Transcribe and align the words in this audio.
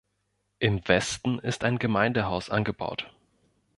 Im 0.57 0.81
Westen 0.87 1.37
ist 1.37 1.63
ein 1.63 1.77
Gemeindehaus 1.77 2.49
angebaut. 2.49 3.11